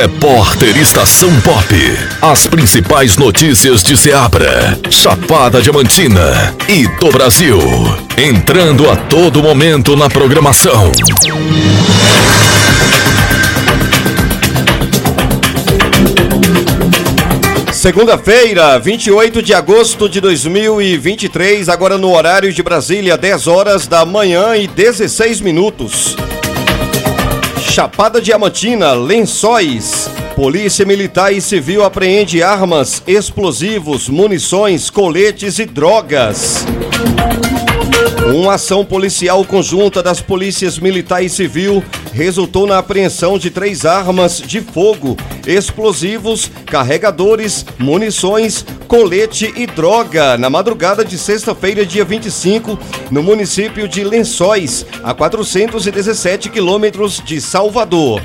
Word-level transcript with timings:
Repórter 0.00 0.78
Estação 0.78 1.28
Pop. 1.42 1.74
As 2.22 2.46
principais 2.46 3.18
notícias 3.18 3.82
de 3.82 3.98
Ceabra, 3.98 4.78
Chapada 4.88 5.60
Diamantina 5.60 6.56
e 6.66 6.88
do 6.98 7.12
Brasil. 7.12 7.58
Entrando 8.16 8.90
a 8.90 8.96
todo 8.96 9.42
momento 9.42 9.94
na 9.96 10.08
programação. 10.08 10.90
Segunda-feira, 17.70 18.78
28 18.78 19.42
de 19.42 19.52
agosto 19.52 20.08
de 20.08 20.18
2023, 20.22 21.68
agora 21.68 21.98
no 21.98 22.16
horário 22.16 22.50
de 22.50 22.62
Brasília, 22.62 23.18
10 23.18 23.46
horas 23.46 23.86
da 23.86 24.06
manhã 24.06 24.56
e 24.56 24.66
16 24.66 25.42
minutos. 25.42 26.16
Chapada 27.70 28.20
Diamantina, 28.20 28.94
Lençóis. 28.94 30.10
Polícia 30.34 30.84
Militar 30.84 31.32
e 31.32 31.40
Civil 31.40 31.84
apreende 31.84 32.42
armas, 32.42 33.00
explosivos, 33.06 34.08
munições, 34.08 34.90
coletes 34.90 35.60
e 35.60 35.66
drogas. 35.66 36.66
Uma 38.34 38.54
ação 38.54 38.84
policial 38.84 39.44
conjunta 39.44 40.02
das 40.02 40.20
polícias 40.20 40.80
militar 40.80 41.22
e 41.22 41.28
civil 41.28 41.84
resultou 42.12 42.66
na 42.66 42.78
apreensão 42.78 43.38
de 43.38 43.50
três 43.50 43.84
armas 43.84 44.38
de 44.38 44.60
fogo, 44.60 45.16
explosivos, 45.46 46.50
carregadores, 46.66 47.64
munições, 47.78 48.64
colete 48.88 49.52
e 49.56 49.66
droga 49.66 50.36
na 50.36 50.50
madrugada 50.50 51.04
de 51.04 51.16
sexta-feira, 51.16 51.86
dia 51.86 52.04
25, 52.04 52.78
no 53.10 53.22
município 53.22 53.88
de 53.88 54.02
Lençóis, 54.04 54.84
a 55.02 55.14
417 55.14 56.50
quilômetros 56.50 57.22
de 57.24 57.40
Salvador. 57.40 58.22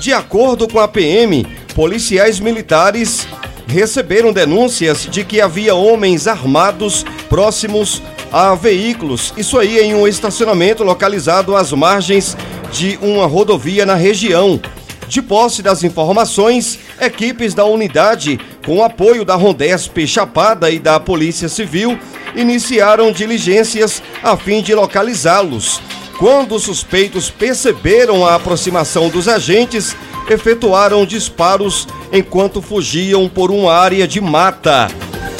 De 0.00 0.12
acordo 0.12 0.68
com 0.68 0.78
a 0.78 0.88
PM, 0.88 1.46
policiais 1.74 2.40
militares 2.40 3.26
receberam 3.66 4.32
denúncias 4.32 5.06
de 5.10 5.24
que 5.24 5.40
havia 5.40 5.74
homens 5.74 6.26
armados 6.26 7.04
próximos 7.28 8.02
a 8.32 8.54
veículos, 8.54 9.32
isso 9.36 9.58
aí 9.58 9.78
em 9.78 9.94
um 9.94 10.06
estacionamento 10.06 10.82
localizado 10.82 11.56
às 11.56 11.72
margens 11.72 12.36
de 12.72 12.98
uma 13.00 13.26
rodovia 13.26 13.86
na 13.86 13.94
região. 13.94 14.60
De 15.08 15.22
posse 15.22 15.62
das 15.62 15.84
informações, 15.84 16.78
equipes 17.00 17.54
da 17.54 17.64
unidade, 17.64 18.40
com 18.64 18.82
apoio 18.82 19.24
da 19.24 19.36
Rondesp 19.36 20.06
Chapada 20.06 20.70
e 20.70 20.78
da 20.78 20.98
Polícia 20.98 21.48
Civil, 21.48 21.98
iniciaram 22.34 23.12
diligências 23.12 24.02
a 24.22 24.36
fim 24.36 24.60
de 24.62 24.74
localizá-los. 24.74 25.80
Quando 26.18 26.56
os 26.56 26.64
suspeitos 26.64 27.30
perceberam 27.30 28.26
a 28.26 28.34
aproximação 28.34 29.08
dos 29.08 29.28
agentes, 29.28 29.94
efetuaram 30.28 31.06
disparos 31.06 31.86
enquanto 32.12 32.60
fugiam 32.60 33.28
por 33.28 33.50
uma 33.50 33.72
área 33.72 34.08
de 34.08 34.20
mata. 34.20 34.88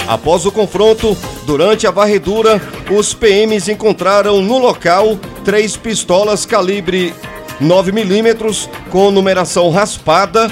Após 0.06 0.46
o 0.46 0.52
confronto, 0.52 1.16
durante 1.44 1.86
a 1.86 1.90
varredura, 1.90 2.62
os 2.90 3.12
PMs 3.12 3.68
encontraram 3.68 4.40
no 4.40 4.58
local 4.58 5.18
três 5.46 5.76
pistolas 5.76 6.44
calibre 6.44 7.14
9mm 7.62 8.68
com 8.90 9.12
numeração 9.12 9.70
raspada, 9.70 10.50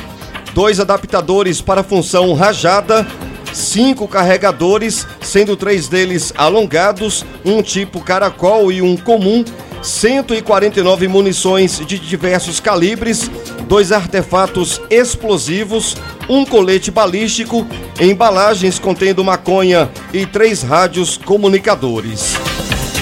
dois 0.54 0.78
adaptadores 0.78 1.60
para 1.60 1.82
função 1.82 2.32
rajada, 2.32 3.04
cinco 3.52 4.06
carregadores, 4.06 5.04
sendo 5.20 5.56
três 5.56 5.88
deles 5.88 6.32
alongados, 6.36 7.26
um 7.44 7.60
tipo 7.60 8.00
caracol 8.00 8.70
e 8.70 8.80
um 8.80 8.96
comum, 8.96 9.44
149 9.82 11.08
munições 11.08 11.84
de 11.84 11.98
diversos 11.98 12.60
calibres, 12.60 13.28
dois 13.66 13.90
artefatos 13.90 14.80
explosivos, 14.88 15.96
um 16.28 16.44
colete 16.44 16.92
balístico, 16.92 17.66
embalagens 18.00 18.78
contendo 18.78 19.24
maconha 19.24 19.90
e 20.12 20.24
três 20.24 20.62
rádios 20.62 21.16
comunicadores. 21.16 22.53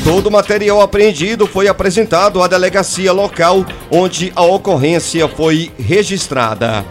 Todo 0.04 0.26
o 0.26 0.32
material 0.32 0.80
apreendido 0.80 1.46
foi 1.46 1.68
apresentado 1.68 2.42
à 2.42 2.48
delegacia 2.48 3.12
local 3.12 3.64
onde 3.88 4.32
a 4.34 4.42
ocorrência 4.42 5.28
foi 5.28 5.70
registrada. 5.78 6.84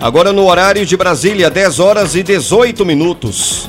Agora 0.00 0.32
no 0.32 0.46
horário 0.46 0.86
de 0.86 0.96
Brasília, 0.96 1.50
10 1.50 1.80
horas 1.80 2.14
e 2.14 2.22
18 2.22 2.86
minutos. 2.86 3.68